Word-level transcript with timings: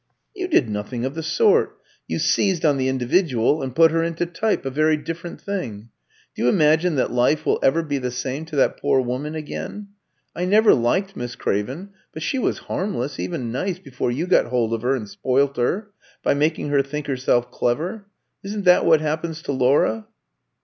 "You 0.35 0.47
did 0.47 0.67
nothing 0.67 1.05
of 1.05 1.13
the 1.13 1.21
sort. 1.21 1.77
You 2.07 2.17
seized 2.17 2.65
on 2.65 2.77
the 2.77 2.87
individual 2.87 3.61
and 3.61 3.75
put 3.75 3.91
her 3.91 4.01
into 4.01 4.25
type 4.25 4.65
a 4.65 4.71
very 4.71 4.97
different 4.97 5.39
thing. 5.39 5.89
Do 6.33 6.41
you 6.41 6.49
imagine 6.49 6.95
that 6.95 7.11
life 7.11 7.45
will 7.45 7.59
ever 7.61 7.83
be 7.83 7.99
the 7.99 8.09
same 8.09 8.45
to 8.45 8.55
that 8.55 8.77
poor 8.79 8.99
woman 8.99 9.35
again? 9.35 9.89
I 10.35 10.45
never 10.45 10.73
liked 10.73 11.15
Miss 11.15 11.35
Craven, 11.35 11.91
but 12.15 12.23
she 12.23 12.39
was 12.39 12.57
harmless, 12.65 13.19
even 13.19 13.51
nice, 13.51 13.77
before 13.77 14.09
you 14.09 14.25
got 14.25 14.47
hold 14.47 14.73
of 14.73 14.81
her 14.81 14.95
and 14.95 15.07
spoilt 15.07 15.57
her, 15.57 15.91
by 16.23 16.33
making 16.33 16.69
her 16.69 16.81
think 16.81 17.05
herself 17.05 17.51
clever. 17.51 18.07
Isn't 18.43 18.65
that 18.65 18.87
what 18.87 19.01
happens 19.01 19.43
to 19.43 19.51
Laura?" 19.51 20.07